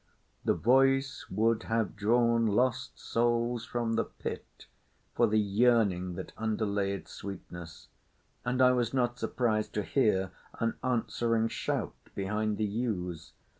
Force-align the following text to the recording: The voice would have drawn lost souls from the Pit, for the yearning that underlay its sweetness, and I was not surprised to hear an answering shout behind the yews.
The 0.43 0.55
voice 0.55 1.27
would 1.29 1.61
have 1.69 1.95
drawn 1.95 2.47
lost 2.47 2.97
souls 2.99 3.65
from 3.65 3.93
the 3.93 4.03
Pit, 4.05 4.65
for 5.13 5.27
the 5.27 5.37
yearning 5.39 6.15
that 6.15 6.31
underlay 6.37 6.93
its 6.93 7.11
sweetness, 7.13 7.87
and 8.43 8.63
I 8.63 8.71
was 8.71 8.95
not 8.95 9.19
surprised 9.19 9.75
to 9.75 9.83
hear 9.83 10.31
an 10.59 10.73
answering 10.83 11.49
shout 11.49 11.93
behind 12.15 12.57
the 12.57 12.65
yews. 12.65 13.33